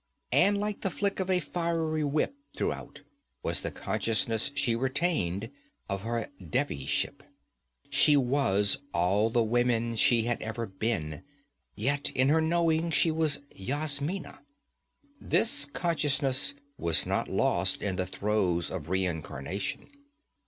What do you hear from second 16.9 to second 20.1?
not lost in the throes of reincarnation.